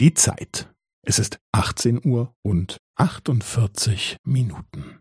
Die 0.00 0.14
Zeit. 0.14 0.72
Es 1.04 1.18
ist 1.18 1.40
18 1.52 1.98
Uhr 2.06 2.32
und 2.46 2.78
48 2.94 4.16
Minuten. 4.24 5.00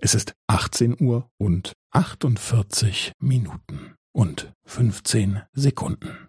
Es 0.00 0.14
ist 0.14 0.36
18 0.46 0.94
Uhr 1.02 1.28
und 1.40 1.72
48 1.90 3.10
Minuten 3.20 3.96
und 4.14 4.52
15 4.64 5.42
Sekunden. 5.54 6.28